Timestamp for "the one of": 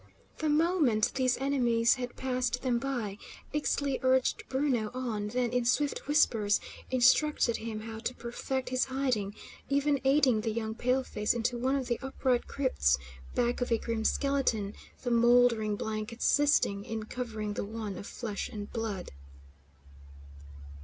17.53-18.07